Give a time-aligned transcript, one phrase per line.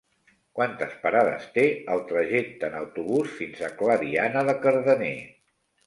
[0.59, 1.67] Quantes parades té
[1.97, 5.17] el trajecte en autobús fins a Clariana de Cardener?